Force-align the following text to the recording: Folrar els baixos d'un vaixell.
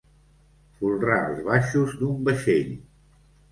Folrar 0.79 1.19
els 1.27 1.45
baixos 1.51 1.95
d'un 2.01 2.25
vaixell. 2.31 2.75